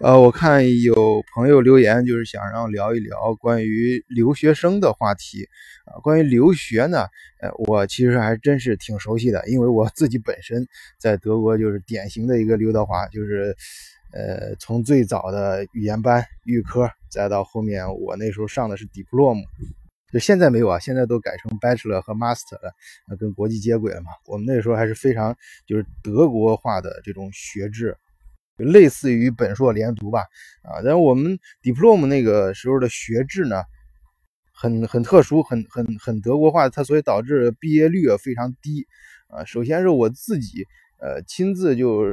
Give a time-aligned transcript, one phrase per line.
[0.00, 5.48] 呃，我看有朋友留言，就是想让聊一聊关于留学生的话题
[5.86, 5.98] 啊。
[5.98, 7.00] 关于留学呢，
[7.40, 10.64] 呃，我其实还真是挺熟悉的，因为我自己本身
[11.00, 13.56] 在德国就是典型的一个刘德华，就是
[14.12, 19.42] 呃，从最早的语言班预科，再到后面我那时候上的是 diplom，
[20.12, 22.72] 就现在没有啊，现在都改成 bachelor 和 master 了，
[23.18, 24.12] 跟国际接轨了嘛。
[24.26, 25.36] 我们那时候还是非常
[25.66, 27.96] 就是德国化的这种学制。
[28.58, 30.20] 类似于本硕连读吧，
[30.62, 33.62] 啊，但是我们 diplom 那个时候的学制呢，
[34.52, 38.86] 很很特殊，很很很德国化，它所以导致毕业率非常低，
[39.28, 40.64] 啊，首先是我自己，
[41.00, 42.04] 呃，亲自就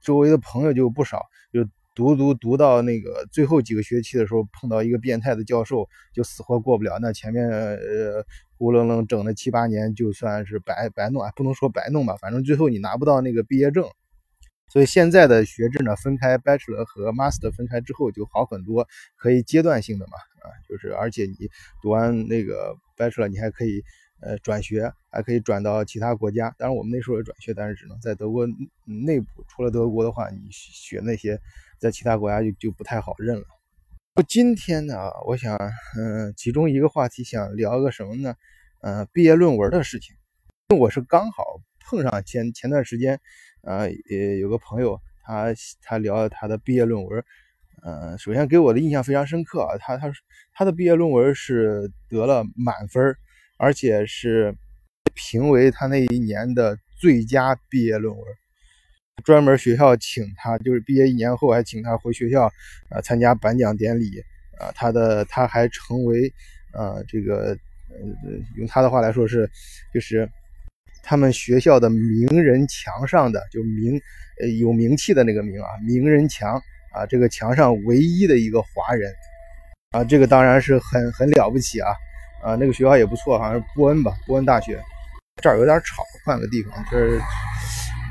[0.00, 8.24] 周围的朋友就不少，就读读读到那个最后几个学期的时候，碰到一个变态的教授，就死活过不了，那前面呃
[8.56, 13.84] 孤零零整了七八年，就算是白白弄，不能说白弄吧，反正最后你拿不到那个毕业证。
[14.70, 20.12] 所以现在的学制呢，分开 Bachelor 和 Master 分开之后就好很多，可以阶段性的嘛，
[20.42, 21.50] 啊，就是而且你
[21.82, 23.82] 读完那个 Bachelor，你还可以
[24.20, 26.54] 呃转学，还可以转到其他国家。
[26.56, 28.46] 当然我们那时候也转学，但是只能在德国
[28.84, 29.44] 内部。
[29.48, 31.40] 除了德国的话，你学那些
[31.80, 33.44] 在其他国家就就不太好认了。
[34.28, 35.56] 今天呢，我想
[35.98, 38.36] 嗯，其中一个话题想聊个什么呢？
[38.82, 40.14] 嗯，毕业论文的事情。
[40.78, 43.20] 我是刚好碰上前前段时间。
[43.62, 47.22] 啊，也有个朋友，他他聊他的毕业论文，
[47.82, 50.10] 呃，首先给我的印象非常深刻啊，他他
[50.54, 53.14] 他的毕业论文是得了满分，
[53.58, 54.54] 而且是
[55.14, 58.24] 评为他那一年的最佳毕业论文，
[59.24, 62.50] 专门学校请他，就是毕业一年后还请他回学校
[62.88, 64.10] 啊参加颁奖典礼
[64.58, 66.32] 啊，他的他还成为
[66.72, 67.56] 呃这个
[67.90, 69.48] 呃用他的话来说是
[69.92, 70.26] 就是。
[71.02, 74.00] 他们学校的名人墙上的就名，
[74.40, 76.54] 呃有名气的那个名啊，名人墙
[76.92, 79.12] 啊，这个墙上唯一的一个华人
[79.90, 81.90] 啊，这个当然是很很了不起啊
[82.42, 84.80] 啊，那个学校也不错，好像是波恩吧，波恩大学。
[85.42, 86.72] 这儿有点吵，换个地方。
[86.90, 87.20] 这儿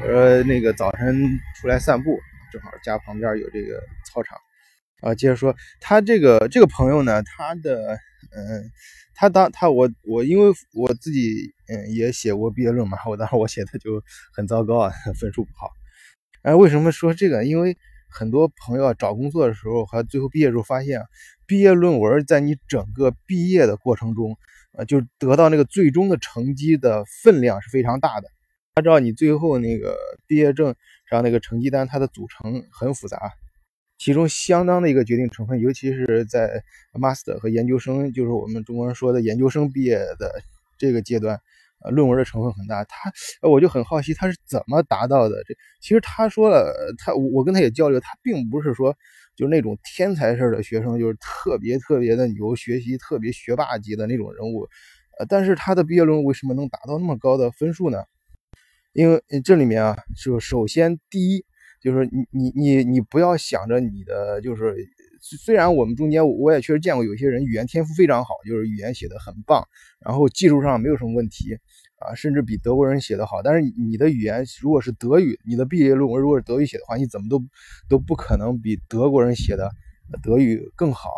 [0.03, 1.16] 呃那个早晨
[1.59, 2.19] 出来散步，
[2.51, 4.38] 正好家旁边有这个操场
[5.01, 5.15] 啊。
[5.15, 7.97] 接着说，他这个这个朋友呢，他的
[8.35, 8.71] 嗯。
[9.21, 14.01] 他当他我我因为我自己嗯也写过毕业论嘛，我当时我写的就
[14.31, 15.71] 很糟糕啊，分数不好。
[16.41, 17.43] 哎，为什么说这个？
[17.43, 17.75] 因为
[18.09, 21.05] 很多朋友啊找工作的时候和最后毕业时候发现啊，
[21.45, 24.37] 毕业论文在你整个毕业的过程中，
[24.71, 28.29] 呃，就得到那个最终的成绩的分量是非常大的。
[28.75, 30.73] 按照你最后那个毕业证
[31.09, 33.33] 上那个成绩单，它的组成很复杂。
[33.99, 40.41] 其中相当的一个决定成分，尤其是在 master 和研究生，就是我们中国人说的研究生毕业的
[40.77, 41.37] 这个阶段，
[41.83, 42.81] 呃，论文的成分很大。
[42.85, 43.11] 他，
[43.41, 45.35] 我就很好奇他是怎么达到的。
[45.45, 48.95] 这其实他说了，他我跟他也交流，他并不是说
[49.35, 54.66] 就是那种天才式的学生，就是特别特别的牛，学习特别学霸级的那种人物。
[55.19, 58.05] 呃，但是他的毕业论文为什么能达到那么高的分数呢？
[58.93, 61.43] 因为这里面啊，就首先第一。
[61.81, 64.75] 就是你你你你不要想着你的就是，
[65.22, 69.63] 虽然我们中间我也确实见过有些人语言天赋非常好，就是语言写的很棒，
[70.00, 71.57] 然后技术上没有什么问题
[72.00, 73.41] 啊，甚至比德国人写的好。
[73.41, 77.41] 但是你的语言如果是德语，你的毕业论文如果是德语写的话，你怎么都
[77.88, 79.72] 都不可能比德国人写的
[80.22, 81.09] 德语更好。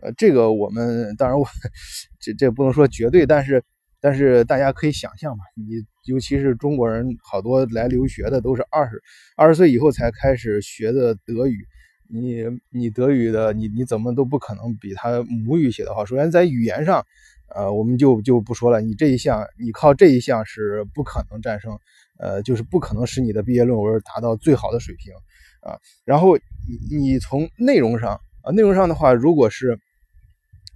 [0.00, 1.46] 呃，这个我们当然我
[2.20, 3.62] 这这不能说绝对，但是。
[4.02, 9.00] 但是大家可以想象嘛，你尤其是中国人，好多来留学的都是二十
[9.36, 11.64] 二十岁以后才开始学的德语。
[12.08, 16.04] 你你德语的，你你怎么都不可能比他母语写的好。
[16.04, 17.06] 首先在语言上，
[17.54, 21.78] 呃，我们就就不说了，你这一项你靠这一项是不可能战胜，
[22.18, 25.14] 呃，就是不可能使你的毕业论文达到最好的水平
[25.60, 25.78] 啊。
[26.04, 29.78] 然后你你从内容上啊，内容上的话，如果是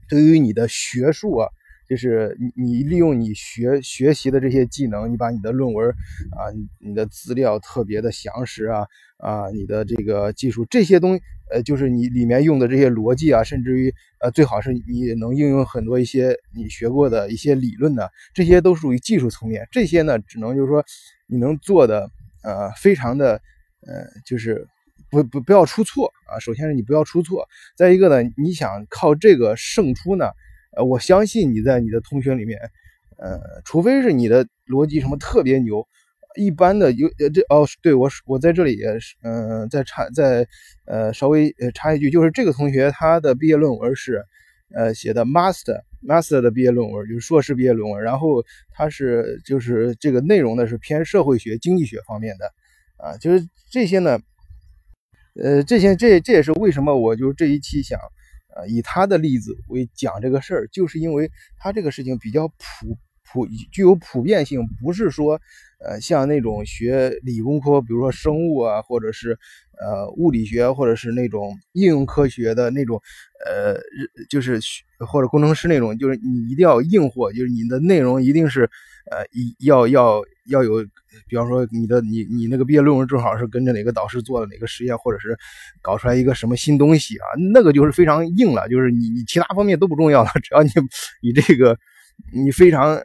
[0.08, 1.48] 对于你的学术啊。
[1.88, 5.88] 就是你，你利用你学学习的这些技能，你把你的论文
[6.32, 8.86] 啊，你的资料特别的详实啊，
[9.18, 19.66] 啊，你的这个技术这些东西，呃，就是你里面用的这些逻辑啊，甚至于呃，最好是你能应用很多一些你学过的一些理论的，这些都属于技术层面。
[19.70, 20.84] 这些呢，只能就是说
[21.28, 22.10] 你能做的
[22.42, 23.40] 呃，非常的
[23.86, 24.66] 呃，就是
[25.08, 26.40] 不不不要出错啊。
[26.40, 27.46] 首先是你不要出错，
[27.76, 30.26] 再一个呢，你想靠这个胜出呢？
[30.76, 32.58] 呃，我相信你在你的同学里面，
[33.18, 35.86] 呃，除非是你的逻辑什么特别牛，
[36.36, 40.46] 一般的有呃这哦，对我我在这里也是，嗯，再插再
[40.84, 44.22] 呃稍微呃插一句，就是这个同学他的毕业论文是
[44.74, 52.52] 呃写的 master master 的毕业论文，就是硕士毕业论文，然后他是就是这个内容呢是偏社会学经济学方面的
[52.98, 54.18] 啊，就是这些呢，
[55.42, 57.98] 呃，这些这这也是为什么我就这一期想，
[58.56, 65.40] 呃，以他的例子为讲这个事儿，就是因为他这个事情比较普普具有普遍性，不是说。
[65.78, 69.38] 呃，像那种学理工科，比如说生物啊，或者是
[69.78, 72.98] 呃物理学，或者是那种应用科学的那种，
[73.44, 73.78] 呃，
[74.30, 74.58] 就是
[75.06, 78.70] 或者工程师那种，就是你一定要硬货，就是你的内容一定是
[79.10, 79.24] 呃
[79.60, 80.84] 要要要有，
[81.28, 85.36] 比方说你的你你那个毕业论文正好是跟着哪个导师做的哪个实验，或者是
[85.82, 90.70] 搞出来一个什么新东西啊，那个就是非常硬了，就是你你其他方面都不重要了，只要你
[91.22, 91.78] 你这个。
[92.32, 93.02] 你非常呃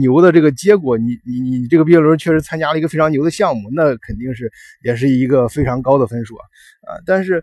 [0.00, 4.50] 牛的这个结果，你你你这个毕业论文确实参加了一个非常牛的项目，那肯定是
[4.82, 6.42] 也是一个非常高的分数啊
[6.88, 6.98] 啊！
[7.06, 7.40] 但是，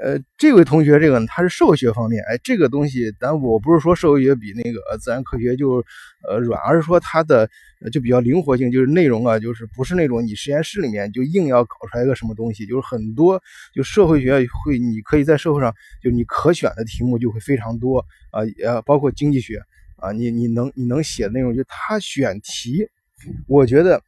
[0.00, 5.84] 呃，这位同学这个呢，他是社会学方面，哎，这个东西，但我不是说社会学比那个自然科学就
[6.28, 7.48] 呃软，而是说它的
[7.92, 13.40] 就比较灵活性，就是内容啊，就是不是那种你实验室里面就硬要搞出来个什么东西，就是很多
[13.74, 17.98] 就社会学会，你可以在社会上就你可选的题目就会非常多
[18.30, 19.60] 啊，呃，包括经济学。
[19.96, 22.86] 啊，你你能你能写的内容，就他选题，
[23.46, 24.02] 我觉得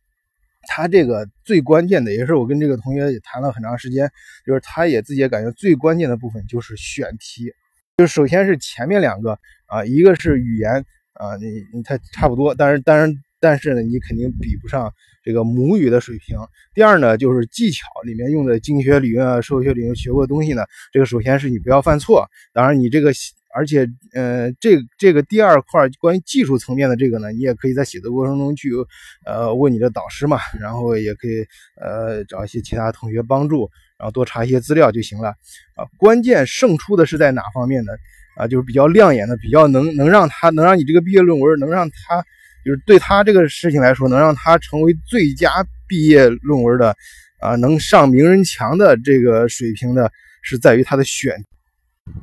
[0.66, 4.10] 他这个最关键的，也是我跟这个同学也谈了很长时间，
[4.44, 7.52] 就是他也自己也感觉最关键的部分就是选题，
[7.96, 10.84] 就首先是前面两个啊，一个是语言
[11.14, 14.92] 啊，你你他差不多，但是当然但是呢，你肯定比不上
[15.22, 16.36] 这个母语的水平。
[16.74, 23.12] 第二呢，就是技巧里面用的经济学理论啊、社会学理论学过的东西呢，这个首先是你不要犯错，当然你这个。
[23.56, 28.70] 而且，呃，这这个第二块关于技术层面的这个呢，你也可以在写作过程中去，
[29.24, 31.46] 呃，问你的导师嘛，然后也可以，
[31.80, 35.30] 呃，找一些其他同学帮助，然后多查一些资料就行了。
[35.74, 37.92] 啊，关键胜出的是在哪方面呢？
[38.36, 42.22] 啊，就是比较亮眼的，比较能能让他能让你这个毕业论文能让他，
[42.62, 45.50] 就是对他这个事情来说，能让他成为最佳
[45.88, 46.94] 毕业论文的，
[47.40, 50.12] 啊，能上名人墙的这个水平的，
[50.42, 51.42] 是在于他的选。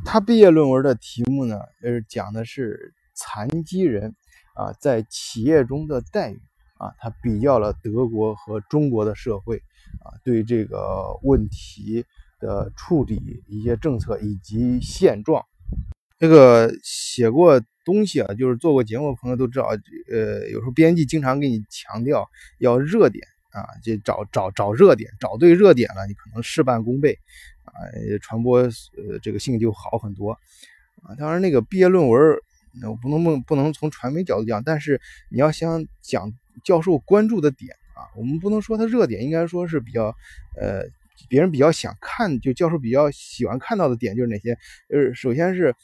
[0.05, 4.15] 他毕业论文的题目呢，是讲的是残疾人
[4.55, 6.41] 啊在企业中的待遇
[6.77, 9.57] 啊，他比较了德国和中国的社会
[10.03, 12.05] 啊对这个问题
[12.39, 15.43] 的处理一些政策以及现状。
[16.19, 19.67] 这个写过东西啊，就是做过节目的朋友都知道，
[20.11, 27.19] 呃，有时候编辑经常给你强调要热点啊，就找找找热点，找对热点了，你可能事半功倍。
[27.65, 27.73] 啊，
[28.21, 30.31] 传播呃这个性就好很多
[31.01, 31.15] 啊。
[31.17, 32.19] 当然，那个毕业论文，
[32.81, 34.99] 那我不能不不能从传媒角度讲，但是
[35.29, 36.31] 你要想讲
[36.63, 40.15] 教授关注的点啊，我们不能说它热点，应该说是比较
[40.59, 40.83] 呃
[41.29, 44.57] 别人比较想看，就教授比较喜欢看到的点就是哪些？
[44.89, 45.75] 就是首先是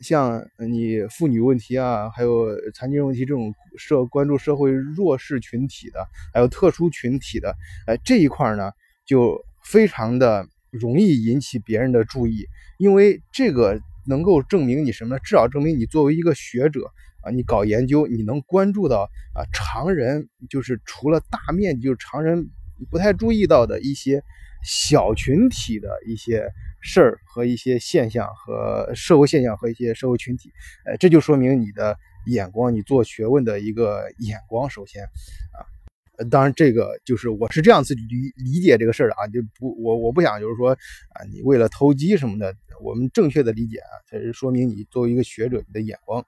[0.00, 7.54] 像你妇女问题啊，还有残疾人问题这种社关注社会弱势群体的，还有特殊群体的，
[7.86, 8.72] 哎这一块呢
[9.06, 10.48] 就非常的。
[10.80, 12.46] 容易引起别人的注意，
[12.78, 15.20] 因为这个能够证明你什么呢？
[15.24, 16.90] 至少证明你作为一个学者
[17.22, 22.50] 啊，你搞研究，你能关注到啊常人就是除了大面积就是常人
[22.90, 24.22] 不太注意到的一些
[24.64, 26.50] 小群体的一些
[26.82, 30.50] 事儿和一些现象和社会现象和一些社会群体，
[30.86, 31.96] 呃，这就说明你的
[32.26, 35.73] 眼光，你做学问的一个眼光，首先啊。
[36.16, 38.04] 呃，当然，这个就是我是这样子理
[38.36, 46.24] 理解这个事儿的啊，就不我我不想就是说啊，你为了投机什么的，我们正确的理解啊，才是说明你作为一个学者你的眼光。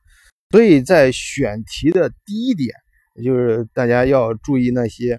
[0.51, 2.75] 所以在选题的第一点，
[3.23, 5.15] 就是大家要注意那些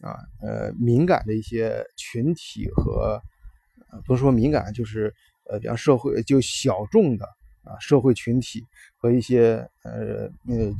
[0.00, 3.20] 啊呃敏感的一些群体和
[4.06, 5.12] 不是说敏感，就是
[5.50, 7.24] 呃比方社会就小众的
[7.64, 8.64] 啊社会群体
[8.96, 10.72] 和一些呃呃。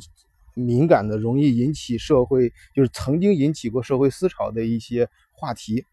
[0.53, 5.85] 敏感的、容易引起社会，就是曾经引起过社会思潮的一些话题。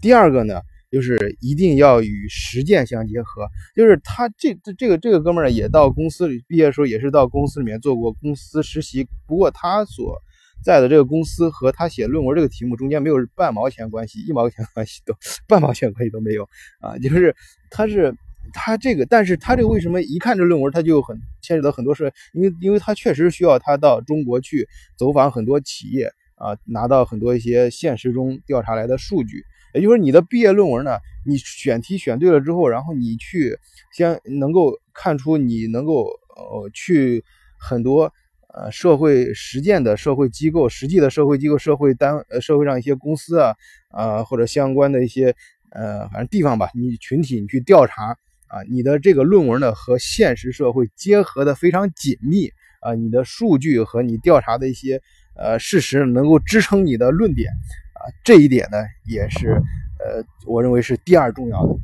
[0.00, 3.48] 第二个呢，就是一定要与实践相结合。
[3.74, 9.08] 就是他这这这个这个哥们儿也到公司里毕业的时候，也是到公司里面做过公司实习。
[9.26, 10.20] 不过他所
[10.62, 15.14] 在的这个公司和他写论文这个题目中间没有半毛钱关系，一毛钱关系都
[15.48, 16.48] 半毛钱关系都没有
[16.80, 16.96] 啊！
[16.98, 17.34] 就是
[17.70, 18.14] 他是。
[18.52, 22.12] 他这个，但是他这个为什么一看这论文，他就很牵扯到很多事？
[22.32, 29.44] 因为，因为他确实需要他到中国去走访很多企业啊，拿到很多一些现实中调查来的数据。
[29.74, 33.58] 也就是你的毕业论文呢，你选题选对了之后，然后你去
[33.92, 37.22] 先能够看出你能够呃去
[37.58, 38.12] 很多
[38.54, 43.54] 呃社会实践的社会机构、实际的社会机构、社会单呃社会上一些公司啊
[43.90, 45.34] 啊或者相关的一些
[45.70, 48.16] 呃反正地方吧，你群体你去调查。
[48.48, 52.50] 啊，你的这个论文呢和现实社会结合的非常紧密
[52.80, 55.00] 啊，你的数据和你调查的一些
[55.36, 57.50] 呃事实能够支撑你的论点
[57.94, 59.60] 啊，这一点呢也是
[60.00, 61.74] 呃，我认为是第二重要的。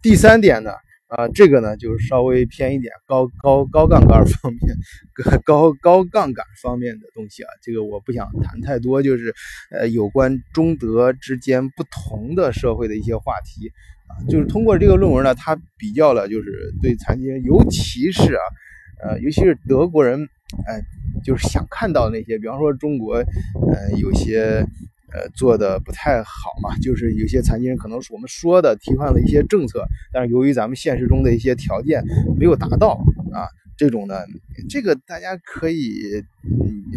[0.00, 0.70] 第三点呢，
[1.08, 4.76] 啊，这个呢就是稍微偏一点，高高高杠杆方面，
[5.44, 9.34] 高高杠杆方面的东西啊，这个我不想谈太多，就是
[9.70, 13.72] 呃有关中德之间不同的社会的一些话题，
[14.28, 18.42] 就是通过这个论文呢，他比较了就是对残疾人，尤其是啊，
[19.02, 20.20] 呃，尤其是德国人，
[20.66, 20.80] 哎，
[21.24, 24.64] 就是想看到那些，比方说中国，呃，有些。
[25.12, 32.00] 呃，做的不太好嘛，就是有些残疾人可能是我们说的提倡了一些政策，但是由于咱们现实中的一些条件
[32.38, 32.90] 没有达到
[33.32, 33.42] 啊，
[33.80, 34.14] 这种呢，
[34.68, 36.22] 这个大家可以，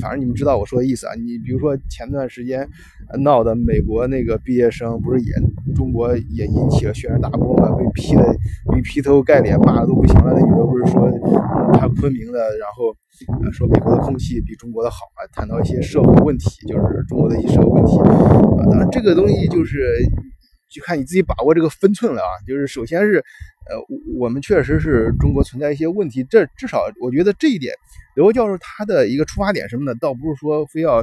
[0.02, 1.14] 反正你们知道我说的意思啊。
[1.16, 2.68] 你比如说前段时间
[3.20, 5.32] 闹的美国那个毕业生，不是也
[5.74, 8.36] 中国也引起了轩然大波嘛，被批的
[8.74, 10.34] 被劈头盖脸骂的都不行了。
[10.36, 11.10] 那女的不是说
[11.72, 12.94] 她昆明的，然后。
[13.44, 18.66] 呃，说美国的空气比中国的好啊，谈到一些社会问题，就是中国的一些社会问题啊。
[18.72, 20.04] 当然，这个东西就是
[20.74, 22.34] 就看你自己把握这个分寸了啊。
[22.48, 23.24] 就是首先是，
[23.70, 23.76] 呃，
[24.18, 27.74] 我们确实是中国存在一些问题，这至少我觉得这一点，
[28.16, 30.98] 刘教授他的一个出发点什么的，倒不是说非要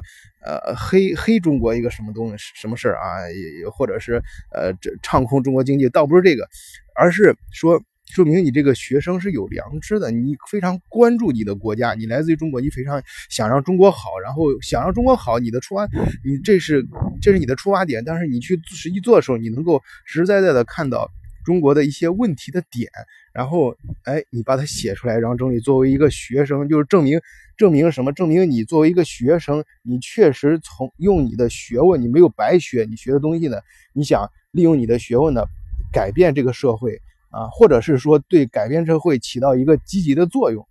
[0.44, 4.22] 呃黑黑中国一个什么东西什么事儿啊，也或者是
[4.54, 6.48] 呃这唱空中国经济，倒不是这个，
[6.94, 7.82] 而是说。
[8.12, 15.84] 说明你这个学生是有良知的，你非常关注你的国家，你来自于中国，你非常想让中国好，然后想让中国好，你的出发，
[16.24, 16.84] 你这是
[17.22, 21.08] 这是你的出发点，但是你去实际做的时候，你能够实实在在的看到
[21.44, 22.90] 中国的一些问题的点，
[23.32, 27.20] 然后哎，你把它写出来，然后整理作为一个学生，就是证明
[27.56, 28.12] 证明什么？
[28.12, 33.58] 证明你作为一个学生，你确实从用你的学问，你没有白学，你学的东西呢，
[33.92, 35.44] 你想利用你的学问呢，
[35.92, 37.00] 改变这个社会。
[37.32, 40.66] 啊，或者是说对改变社会起到一个积极的作用，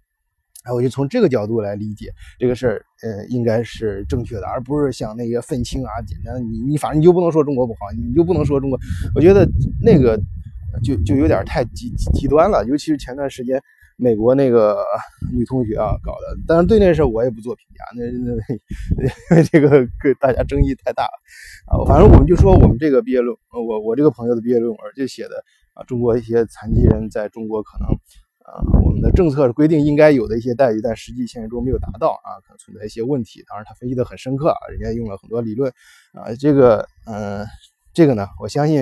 [0.66, 8.78] 哎，我就从这个角度来理解这个事儿，呃，应该是正确的，而不是像那些愤青啊，简单你你反正你就不能说中国不好，你就不能说中国，
[9.16, 9.50] 我觉得
[9.82, 10.20] 那个
[10.84, 13.62] 就就有点太极极端了，尤其是前段时间
[13.98, 14.84] 美国那个
[15.34, 18.32] 女同学啊搞的，但是对那事我也不做评价，那那
[19.32, 21.12] 因为这个跟大家争议太大了
[21.68, 25.84] 啊，反正我们就说我们这个毕业论，我我这个朋友的毕业论文就写的啊。
[25.84, 27.88] 中国一些残疾人在中国可能，
[28.46, 33.44] 啊，我们的政策是规定应该有的一些待遇，但实际现实中没有达到啊，可能存在一些问题。
[33.48, 35.72] 当然，他分析的很深刻啊，人家用了很多理论
[36.14, 37.46] 啊，这个，嗯，
[37.94, 38.82] 这个呢，我相信，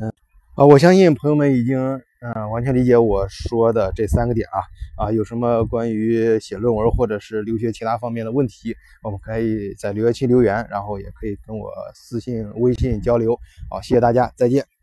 [0.00, 0.12] 嗯，
[0.56, 1.78] 啊，我相信朋友们已经，
[2.20, 13.38] 嗯，完全理解我说的这三个点啊，啊，有什么关于写论文或者是留学其他方面的问题，我们可以在留言区留言，然后也可以跟我私信、微信交流。
[13.68, 14.75] 好，谢谢大家，再见。